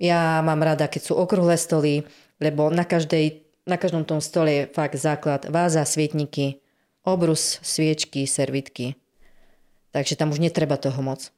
[0.00, 2.08] Ja mám rada, keď sú okrúhle stoly,
[2.40, 6.64] lebo na každej na každom tom stole je fakt základ váza, svietniky,
[7.04, 8.96] obrus, sviečky, servitky.
[9.92, 11.28] Takže tam už netreba toho moc.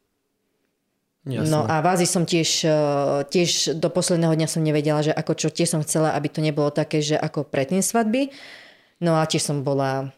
[1.28, 1.52] Jasne.
[1.52, 2.80] No a vázy som tiež, e,
[3.28, 6.72] tiež do posledného dňa som nevedela, že ako čo, tiež som chcela, aby to nebolo
[6.72, 8.32] také, že ako predtým svadby.
[9.04, 10.16] No a tiež som bola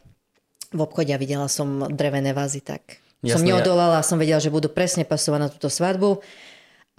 [0.70, 4.50] v obchode a videla som drevené vázy, tak Jasne, som neodolala a som vedela, že
[4.50, 6.22] budú presne pasovať na túto svadbu.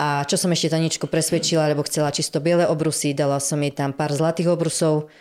[0.02, 3.94] A čo som ešte Taničku presvedčila, lebo chcela čisto biele obrusy, dala som jej tam
[3.94, 5.14] pár zlatých obrusov,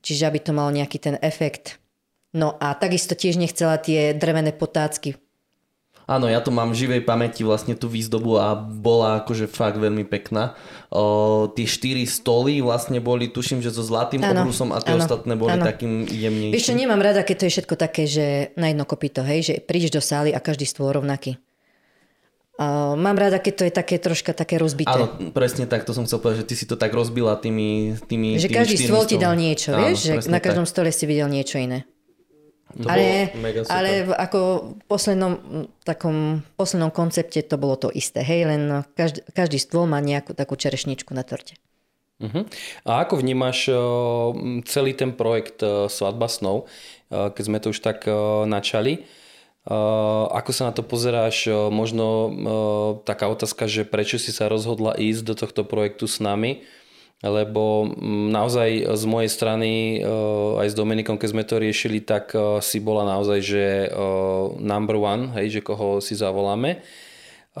[0.00, 1.82] čiže aby to malo nejaký ten efekt.
[2.30, 5.18] No a takisto tiež nechcela tie drevené potácky
[6.10, 10.02] Áno, ja to mám v živej pamäti vlastne tú výzdobu a bola akože fakt veľmi
[10.10, 10.58] pekná.
[10.90, 15.06] O, tie štyri stoly vlastne boli, tuším, že so zlatým ano, obrusom a tie ano,
[15.06, 15.62] ostatné boli ano.
[15.62, 16.50] takým jemnejším.
[16.50, 19.54] Vieš čo, nemám rada, keď to je všetko také, že na jedno kopito, hej, že
[19.62, 21.38] prídeš do sály a každý stôl rovnaký.
[22.60, 24.92] Uh, mám rada, keď to je také troška také rozbité.
[24.92, 28.36] Áno, presne tak, to som chcel povedať, že ty si to tak rozbila tými, tými
[28.36, 30.72] Že tými každý stôl ti dal niečo, Áno, vieš, že na každom tak.
[30.76, 31.88] stole si videl niečo iné.
[32.76, 33.32] To ale,
[33.66, 34.38] ale v, ako
[34.76, 35.32] v poslednom,
[35.88, 38.20] takom poslednom koncepte to bolo to isté.
[38.20, 38.62] Hej, len
[38.94, 41.58] každý, každý stôl má nejakú takú čerešničku na torte.
[42.20, 42.44] Uh-huh.
[42.84, 44.36] A ako vnímaš uh,
[44.68, 46.68] celý ten projekt uh, Svadba snov,
[47.08, 49.08] uh, keď sme to už tak uh, načali?
[49.60, 51.44] Uh, ako sa na to pozeráš?
[51.46, 52.32] Uh, možno uh,
[53.04, 56.64] taká otázka, že prečo si sa rozhodla ísť do tohto projektu s nami?
[57.20, 60.00] lebo mm, naozaj z mojej strany
[60.56, 62.32] aj s Dominikom, keď sme to riešili, tak
[62.64, 63.64] si bola naozaj, že
[64.56, 66.80] number one, hej, že koho si zavoláme.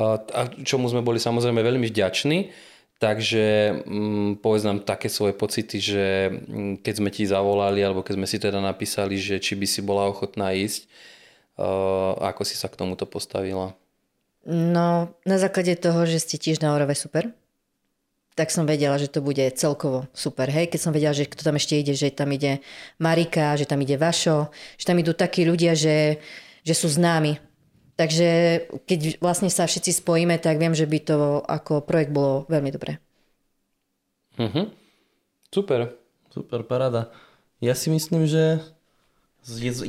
[0.00, 2.48] A čomu sme boli samozrejme veľmi vďační.
[3.00, 3.44] Takže
[3.80, 8.28] mm, povedz nám také svoje pocity, že mm, keď sme ti zavolali, alebo keď sme
[8.28, 10.84] si teda napísali, že či by si bola ochotná ísť,
[12.18, 13.76] ako si sa k tomuto postavila?
[14.48, 17.28] No, na základe toho, že ste tiež na Orave super,
[18.32, 20.48] tak som vedela, že to bude celkovo super.
[20.48, 22.64] Hej, keď som vedela, že kto tam ešte ide, že tam ide
[22.96, 24.48] Marika, že tam ide Vašo,
[24.80, 26.16] že tam idú takí ľudia, že,
[26.64, 27.36] že sú známi.
[28.00, 28.28] Takže
[28.88, 32.96] keď vlastne sa všetci spojíme, tak viem, že by to ako projekt bolo veľmi dobré.
[34.40, 34.72] Mhm.
[35.52, 36.00] Super.
[36.32, 37.12] Super, parada.
[37.60, 38.62] Ja si myslím, že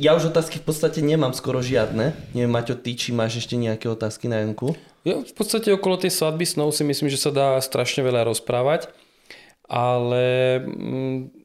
[0.00, 2.16] ja už otázky v podstate nemám skoro žiadne.
[2.32, 4.72] Neviem, Maťo, ty, či máš ešte nejaké otázky na Janku?
[5.04, 8.88] Ja, v podstate okolo tej svadby snov si myslím, že sa dá strašne veľa rozprávať,
[9.68, 10.24] ale
[10.62, 11.41] mm,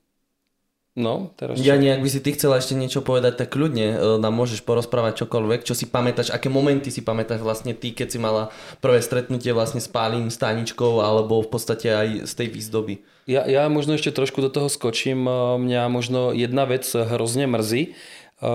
[0.97, 1.61] no, teraz...
[1.61, 5.23] Ja nejak by si ty chcela ešte niečo povedať, tak kľudne e, nám môžeš porozprávať
[5.23, 8.49] čokoľvek, čo si pamätáš, aké momenty si pamätáš vlastne ty, keď si mala
[8.81, 12.93] prvé stretnutie vlastne s Pálím, s Taničkou, alebo v podstate aj z tej výzdoby.
[13.29, 15.29] Ja, ja možno ešte trošku do toho skočím.
[15.29, 18.49] E, mňa možno jedna vec hrozne mrzí, e,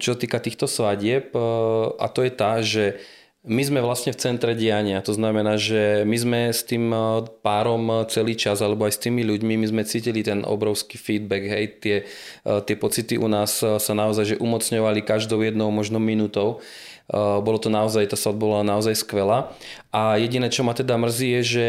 [0.00, 1.36] čo týka týchto svadieb,
[2.00, 2.98] a to je tá, že
[3.40, 7.80] my sme vlastne v centre diania, to znamená, že my sme s tým eh, párom
[7.88, 11.64] eh, celý čas, alebo aj s tými ľuďmi, my sme cítili ten obrovský feedback, hej,
[11.80, 16.60] tie, eh, tie pocity u nás sa naozaj že umocňovali každou jednou možno minútou.
[17.10, 19.50] Bolo to naozaj, tá svadba bola naozaj skvelá.
[19.90, 21.68] A jediné, čo ma teda mrzí, je, že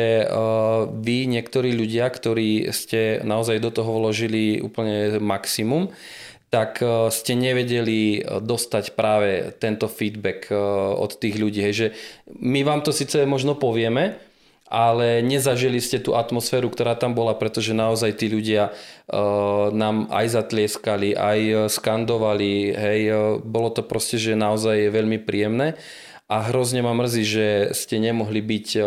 [1.01, 5.89] vy, niektorí ľudia, ktorí ste naozaj do toho vložili úplne maximum,
[6.51, 10.55] tak e, ste nevedeli e, dostať práve tento feedback e,
[10.99, 11.63] od tých ľudí.
[11.71, 11.95] Že
[12.27, 14.19] my vám to síce možno povieme,
[14.67, 18.71] ale nezažili ste tú atmosféru, ktorá tam bola, pretože naozaj tí ľudia
[19.75, 23.01] nám aj zatlieskali, aj skandovali, hej,
[23.43, 25.75] bolo to proste, že naozaj veľmi príjemné
[26.31, 28.79] a hrozne ma mrzí, že ste nemohli byť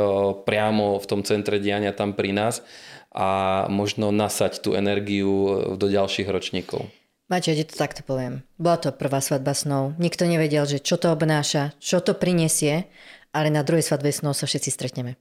[0.48, 2.64] priamo v tom centre diania tam pri nás
[3.12, 7.04] a možno nasať tú energiu do ďalších ročníkov.
[7.25, 8.45] Maťo, ja to takto poviem.
[8.61, 9.97] Bola to prvá svadba snov.
[9.97, 12.85] Nikto nevedel, že čo to obnáša, čo to prinesie,
[13.33, 15.17] ale na druhej svadbe snov sa všetci stretneme.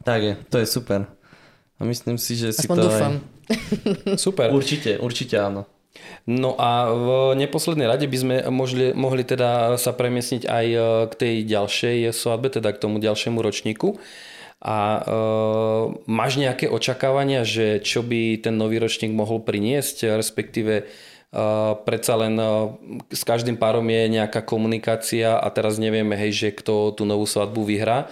[0.00, 1.04] Tak je, to je super.
[1.76, 3.12] A myslím si, že si Aspoň to dúfam.
[3.20, 4.16] Aj...
[4.30, 4.52] Super.
[4.52, 5.68] určite, určite áno.
[6.24, 10.78] No a v neposlednej rade by sme mohli, mohli teda sa premiesniť aj e,
[11.10, 13.98] k tej ďalšej svadbe, teda k tomu ďalšiemu ročníku.
[14.60, 15.00] A e,
[16.04, 20.84] máš nejaké očakávania, že čo by ten nový ročník mohol priniesť, respektíve
[21.30, 22.74] Uh, predsa len uh,
[23.06, 27.70] s každým párom je nejaká komunikácia a teraz nevieme, hej, že kto tú novú svadbu
[27.70, 28.10] vyhrá,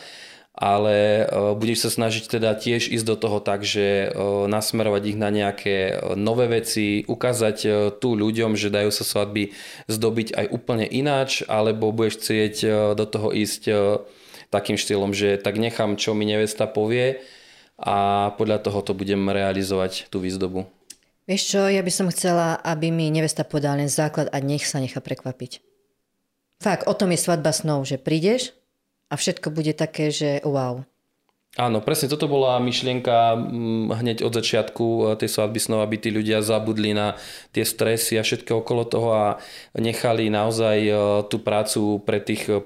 [0.55, 4.15] ale uh, budeš sa snažiť teda tiež ísť do toho tak, že
[4.47, 9.51] nasmerovať ich na nejaké nové veci, ukázať tu ľuďom, že dajú sa svadby
[9.91, 12.55] zdobiť aj úplne ináč, alebo budeš chcieť
[12.95, 13.63] do toho ísť
[14.49, 17.21] takým štýlom, že tak nechám, čo mi nevesta povie
[17.79, 20.67] a podľa toho to budem realizovať tú výzdobu.
[21.29, 24.81] Vieš čo, ja by som chcela, aby mi nevesta podala len základ a nech sa
[24.81, 25.61] nechá prekvapiť.
[26.59, 28.57] Fakt, o tom je svadba snov, že prídeš
[29.13, 30.83] a všetko bude také, že wow.
[31.57, 36.13] Áno, presne toto bola myšlienka mm, hneď od začiatku e, tej svadby snov, aby tí
[36.13, 37.17] ľudia zabudli na
[37.51, 39.27] tie stresy a všetko okolo toho a
[39.75, 40.93] nechali naozaj e,
[41.27, 42.63] tú prácu pre tých e,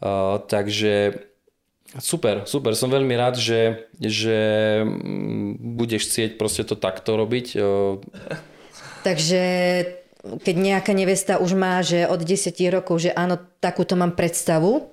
[0.00, 0.48] profesionálov.
[0.48, 0.92] Takže
[2.00, 2.72] super, super.
[2.74, 4.38] Som veľmi rád, že, že
[4.82, 7.46] mm, budeš chcieť proste to takto robiť.
[9.00, 9.42] Takže
[10.20, 14.92] keď nejaká nevesta už má, že od 10 rokov, že áno, takúto mám predstavu,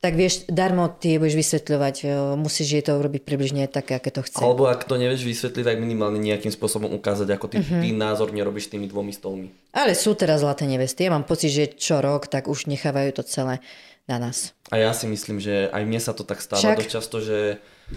[0.00, 1.96] tak vieš, darmo ty budeš vysvetľovať,
[2.40, 4.40] musíš jej to urobiť približne také, aké to chce.
[4.40, 7.84] Alebo ak to nevieš vysvetliť, tak minimálne nejakým spôsobom ukázať, ako ty, uh-huh.
[7.84, 9.52] ty názorne robíš tými dvomi stolmi.
[9.76, 11.04] Ale sú teraz zlaté nevesty.
[11.04, 13.60] Ja mám pocit, že čo rok, tak už nechávajú to celé
[14.06, 14.56] na nás.
[14.70, 16.78] A ja si myslím, že aj mne sa to tak stáva Však...
[16.80, 17.38] dosť často, že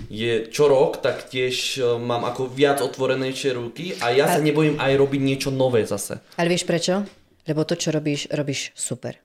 [0.09, 4.81] je čo rok, tak tiež e, mám ako viac otvorenejšie ruky a ja sa nebojím
[4.81, 6.17] aj robiť niečo nové zase.
[6.37, 7.05] Ale vieš prečo?
[7.45, 9.19] Lebo to, čo robíš, robíš super.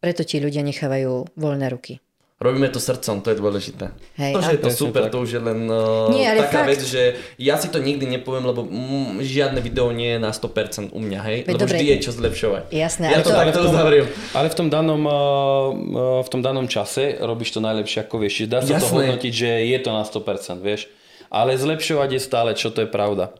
[0.00, 2.00] Preto ti ľudia nechávajú voľné ruky.
[2.42, 3.94] Robíme to srdcom, to je dôležité.
[4.18, 5.14] Hej, to, že je to super, tak.
[5.14, 6.70] to už je len uh, nie, taká fakt...
[6.74, 10.90] vec, že ja si to nikdy nepoviem, lebo mm, žiadne video nie je na 100%
[10.90, 11.38] u mňa, hej?
[11.46, 12.62] Veď lebo dobre, vždy je čo zlepšovať.
[12.74, 13.14] Jasné.
[13.14, 14.10] Ja to, to takto uzavriem.
[14.34, 18.50] Ale v tom, danom, uh, v tom danom čase robíš to najlepšie, ako vieš.
[18.50, 18.82] Dá sa Jasné.
[18.82, 20.90] to hodnotiť, že je to na 100%, vieš.
[21.30, 23.30] Ale zlepšovať je stále, čo to je pravda.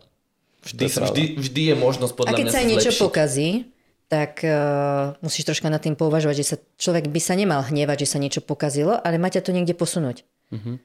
[0.62, 3.66] Vždy, je vždy, vždy je možnosť podľa mňa A keď sa niečo pokazí,
[4.12, 8.10] tak uh, musíš troška nad tým pouvažovať, že sa človek by sa nemal hnevať, že
[8.12, 10.28] sa niečo pokazilo, ale má ťa to niekde posunúť.
[10.52, 10.76] Uh-huh.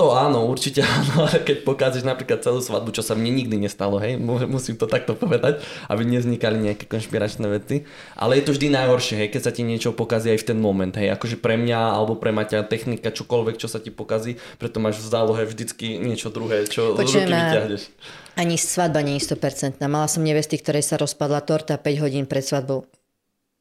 [0.00, 4.00] To áno, určite áno, ale keď pokazíš napríklad celú svadbu, čo sa mne nikdy nestalo,
[4.00, 4.16] hej,
[4.48, 7.84] musím to takto povedať, aby nevznikali nejaké konšpiračné veci,
[8.16, 10.94] ale je to vždy najhoršie, hej, keď sa ti niečo pokazí aj v ten moment,
[10.96, 15.04] hej, akože pre mňa alebo pre Maťa technika, čokoľvek, čo sa ti pokazí, preto máš
[15.04, 17.82] v zálohe vždycky niečo druhé, čo Počujem, ruky vyťahneš.
[18.32, 19.76] Ani svadba nie je 100%.
[19.84, 22.88] Mala som nevesty, ktorej sa rozpadla torta 5 hodín pred svadbou.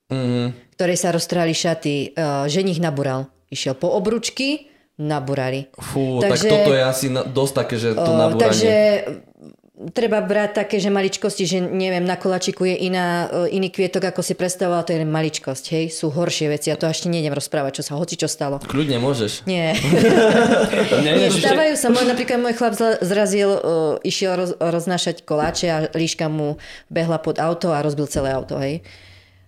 [0.08, 0.56] Mm.
[0.80, 3.28] Ktorej sa roztrhali šaty, uh, ženich nabúral.
[3.52, 4.71] Išiel po obručky,
[5.02, 5.74] nabúrali.
[5.74, 8.46] Fú, takže, tak toto je asi dosť také, že to nabúranie.
[8.46, 8.74] Takže
[9.90, 14.22] treba brať také, že maličkosti, že neviem, na kolačiku je iná, e, iný kvietok, ako
[14.22, 17.84] si predstavoval, to je maličkosť, hej, sú horšie veci, ja to ešte nejdem rozprávať, čo
[17.90, 18.62] sa, hoci čo stalo.
[18.62, 19.50] Kľudne môžeš.
[19.50, 19.74] Nie.
[21.02, 26.30] Nie, stávajú sa, môj, napríklad môj chlap zrazil, uh, išiel roz, roznášať koláče a líška
[26.30, 26.62] mu
[26.94, 28.86] behla pod auto a rozbil celé auto, hej.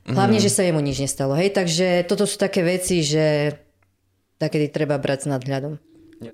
[0.03, 0.43] Hlavne, mm.
[0.43, 3.55] že sa jemu nič nestalo, hej, takže toto sú také veci, že
[4.43, 5.79] takedy treba brať s nadhľadom.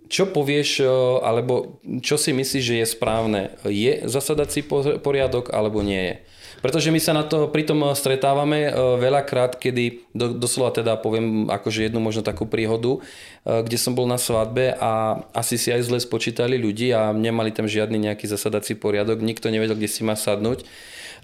[0.10, 0.90] Čo povieš, e,
[1.22, 3.42] alebo čo si myslíš, že je správne?
[3.66, 4.66] Je zasadací
[5.02, 6.16] poriadok, alebo nie je?
[6.60, 11.88] Pretože my sa na to pritom stretávame e, veľakrát, kedy do, doslova teda poviem akože
[11.88, 16.00] jednu možno takú príhodu, e, kde som bol na svadbe a asi si aj zle
[16.04, 20.68] spočítali ľudí a nemali tam žiadny nejaký zasadací poriadok, nikto nevedel, kde si má sadnúť.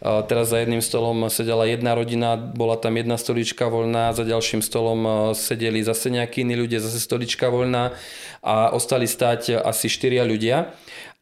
[0.03, 5.31] Teraz za jedným stolom sedela jedna rodina, bola tam jedna stolička voľná, za ďalším stolom
[5.31, 7.95] sedeli zase nejakí iní ľudia, zase stolička voľná
[8.43, 10.75] a ostali stať asi štyria ľudia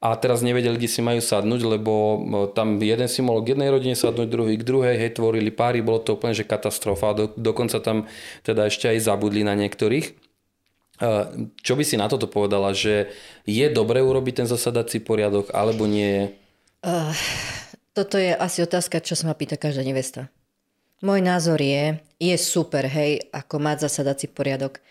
[0.04, 2.18] a teraz nevedeli, kde si majú sadnúť, lebo e,
[2.52, 6.04] tam jeden si mohol k jednej rodine sadnúť, druhý k druhej, hej, tvorili páry, bolo
[6.04, 7.16] to úplne že katastrofa.
[7.16, 8.12] Do, dokonca tam
[8.44, 10.12] teda ešte aj zabudli na niektorých.
[10.12, 10.14] E,
[11.64, 13.16] čo by si na toto povedala, že
[13.48, 16.36] je dobre urobiť ten zasadací poriadok, alebo nie?
[16.84, 17.16] Uh,
[17.96, 20.28] toto je asi otázka, čo sa ma pýta každá nevesta.
[21.00, 24.84] Môj názor je, je super, hej, ako mať zasadací poriadok.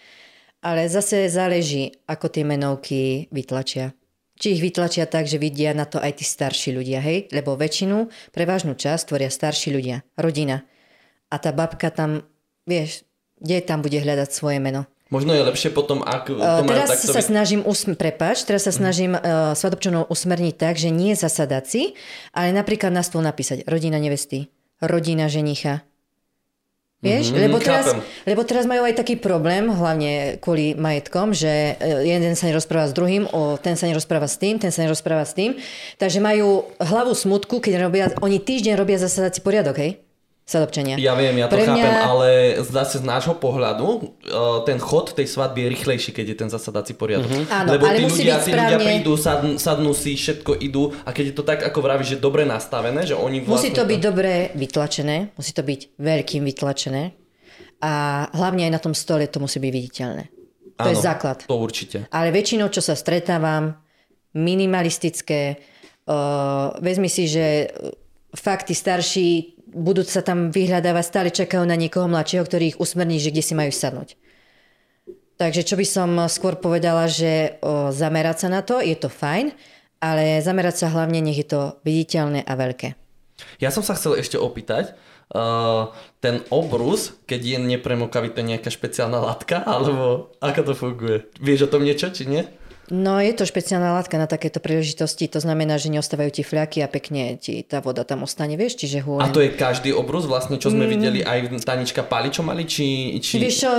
[0.64, 3.92] Ale zase záleží, ako tie menovky vytlačia.
[4.40, 7.28] Či ich vytlačia tak, že vidia na to aj tí starší ľudia, hej?
[7.30, 10.64] Lebo väčšinu, prevažnú časť tvoria starší ľudia, rodina.
[11.28, 12.24] A tá babka tam,
[12.64, 13.04] vieš,
[13.40, 14.88] kde tam bude hľadať svoje meno?
[15.12, 17.12] Možno je lepšie potom, ak to uh, Teraz takto...
[17.12, 18.78] sa snažím, usm- prepač, teraz sa mhm.
[18.80, 21.92] snažím uh, svadobčanov usmerniť tak, že nie zasadací,
[22.32, 24.48] ale napríklad na stôl napísať rodina nevesty,
[24.80, 25.84] rodina ženicha.
[27.02, 27.34] Vieš?
[27.34, 27.86] Mm-hmm, lebo, teraz,
[28.22, 32.94] lebo teraz majú aj taký problém, hlavne kvôli majetkom, že e, jeden sa nerozpráva s
[32.94, 35.58] druhým, o, ten sa nerozpráva s tým, ten sa nerozpráva s tým.
[35.98, 40.01] Takže majú hlavu smutku, keď robia, oni týždeň robia zasadací poriadok, hej?
[40.42, 40.98] Sadobčania.
[40.98, 42.02] Ja viem, ja to Pre chápem, mňa...
[42.02, 42.28] ale
[42.66, 46.98] zase z nášho pohľadu uh, ten chod tej svadby je rýchlejší, keď je ten zasadací
[46.98, 47.30] poriadok.
[47.30, 47.46] Mm-hmm.
[47.48, 48.66] Áno, Lebo ale tí, musí ľudia, byť tí správne...
[48.66, 52.18] ľudia prídu, sadnú, sadnú si, všetko idú a keď je to tak, ako vravíš, že
[52.18, 53.70] dobre nastavené, že oni vlastne...
[53.70, 57.02] Musí to byť dobre vytlačené, musí to byť veľkým vytlačené
[57.82, 57.92] a
[58.34, 60.24] hlavne aj na tom stole to musí byť viditeľné.
[60.78, 61.38] To Áno, je základ.
[61.46, 62.10] To určite.
[62.10, 63.78] Ale väčšinou, čo sa stretávam,
[64.32, 65.60] minimalistické,
[66.08, 67.68] uh, vezmi si, že
[68.32, 73.18] fakt tí starší budú sa tam vyhľadávať, stále čakajú na niekoho mladšieho, ktorý ich usmerní,
[73.18, 74.14] že kde si majú sadnúť.
[75.40, 79.50] Takže čo by som skôr povedala, že o, zamerať sa na to, je to fajn,
[79.98, 82.94] ale zamerať sa hlavne, nech je to viditeľné a veľké.
[83.58, 84.94] Ja som sa chcel ešte opýtať,
[85.34, 85.90] uh,
[86.22, 91.16] ten obrus, keď je nepremokavý, to je nejaká špeciálna látka, alebo ako to funguje?
[91.42, 92.46] Vieš o tom niečo, či nie?
[92.92, 96.92] No je to špeciálna látka na takéto príležitosti, to znamená, že neostávajú ti fľaky a
[96.92, 99.24] pekne ti tá voda tam ostane, vieš, čiže hôň.
[99.24, 100.90] A to je každý obrus vlastne, čo sme mm.
[100.92, 103.16] videli aj Tanička Pali, čo mali, či...
[103.24, 103.40] či...
[103.40, 103.70] Vieš čo,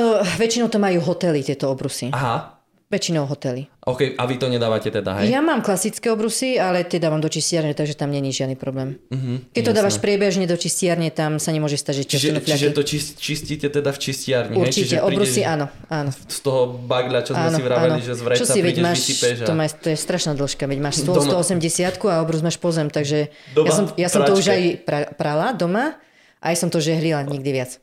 [0.42, 2.10] väčšinou to majú hotely, tieto obrusy.
[2.10, 2.58] Aha.
[2.94, 3.66] Väčšinou hotely.
[3.90, 5.34] OK, a vy to nedávate teda, hej?
[5.34, 9.02] Ja mám klasické obrusy, ale tie dávam do čistiarne, takže tam není žiadny problém.
[9.10, 9.80] Uh-huh, Keď to jasné.
[9.82, 12.86] dávaš priebežne do čistiarne, tam sa nemôže stať, že čiže, čiže to
[13.18, 15.10] čistíte teda v čistiarni, Určite, hej?
[15.10, 16.14] obrusy áno, áno.
[16.14, 18.06] Z toho bagľa, čo sme áno, si vraveli, áno.
[18.06, 19.46] že z vreca čo si, veď máš, a...
[19.50, 23.34] to, má, to je strašná dĺžka, veď máš stôl 180 a obrus máš pozem, takže
[23.58, 25.98] doma, ja som, ja som to už aj pra, prala doma,
[26.46, 27.82] aj som to žehlila nikdy viac.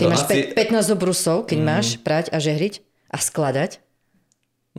[0.00, 0.56] Ty no, máš asi...
[0.56, 1.66] 15 obrusov, keď mm.
[1.68, 2.80] máš prať a žehriť
[3.14, 3.83] a skladať, Mhm,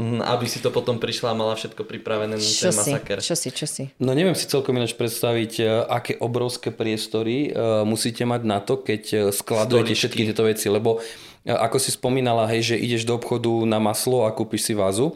[0.03, 3.23] aby si to potom prišla a mala všetko pripravené na ten masaker.
[3.23, 3.95] Čo si, čo si?
[3.95, 8.75] No neviem si celkom ináč predstaviť, e, aké obrovské priestory uh, musíte mať na to,
[8.75, 9.99] keď e, skladujete Stoličky.
[10.03, 10.99] všetky tieto veci, lebo
[11.45, 15.13] ako si spomínala, hej, že ideš do obchodu na maslo a kúpiš si vázu,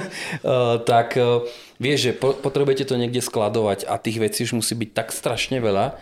[0.88, 1.20] tak
[1.76, 6.00] vieš, že potrebujete to niekde skladovať a tých vecí už musí byť tak strašne veľa,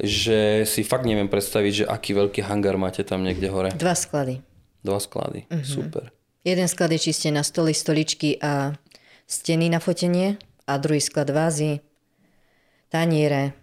[0.00, 3.76] že si fakt neviem predstaviť, že aký veľký hangár máte tam niekde hore.
[3.76, 4.40] Dva sklady.
[4.80, 5.68] Dva sklady, uh-huh.
[5.68, 6.08] super.
[6.44, 8.76] Jeden sklad je čiste na stoly, stoličky a
[9.24, 10.36] steny na fotenie
[10.68, 11.80] a druhý sklad vázy,
[12.92, 13.56] taniere.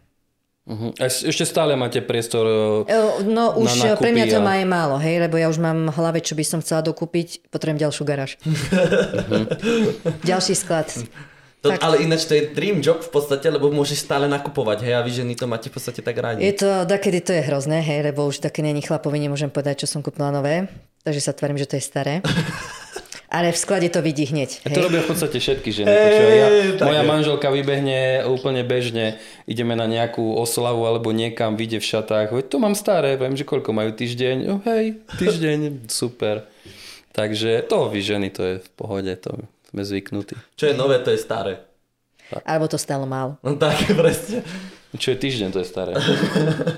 [0.66, 0.94] Uh-huh.
[1.02, 2.46] Ešte stále máte priestor
[2.86, 4.46] e, No už na pre mňa to a...
[4.46, 7.50] má je málo, hej, lebo ja už mám v hlave, čo by som chcela dokúpiť,
[7.54, 8.38] potrebujem ďalšiu garáž.
[8.42, 9.46] uh-huh.
[10.26, 10.90] Ďalší sklad.
[11.62, 15.06] To, ale ináč to je dream job v podstate, lebo môžeš stále nakupovať, hej, a
[15.06, 16.42] vy ženy to máte v podstate tak rádi.
[16.42, 19.88] Je to, dakedy to je hrozné, hej, lebo už také není chlapovi, nemôžem povedať, čo
[19.94, 20.66] som kúpila nové,
[21.06, 22.14] takže sa tvarím, že to je staré.
[23.32, 24.60] Ale v sklade to vidí hneď.
[24.68, 24.76] Hej.
[24.76, 25.88] To robia v podstate všetky ženy.
[25.88, 26.48] Hey, ja,
[26.84, 27.08] moja je.
[27.08, 32.28] manželka vybehne úplne bežne, ideme na nejakú oslavu alebo niekam, vyjde v šatách.
[32.36, 34.38] Veď to mám staré, viem, že koľko majú týždeň.
[34.52, 36.44] Oh, hej, týždeň, super.
[37.16, 40.36] Takže to vy ženy, to je v pohode, to sme zvyknutí.
[40.60, 41.64] Čo je nové, to je staré.
[42.32, 42.44] Tak.
[42.44, 43.40] Alebo to stalo málo.
[43.44, 44.44] No tak, presne.
[44.92, 45.96] Čo je týždeň, to je staré.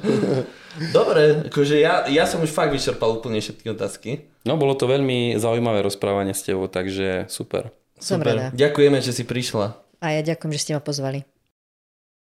[0.97, 4.29] Dobre, akože ja, ja som už fakt vyčerpal úplne všetky otázky.
[4.45, 7.73] No, bolo to veľmi zaujímavé rozprávanie s tebou, takže super.
[7.97, 8.37] Som super.
[8.37, 8.45] rada.
[8.53, 9.77] Ďakujeme, že si prišla.
[9.97, 11.25] A ja ďakujem, že ste ma pozvali.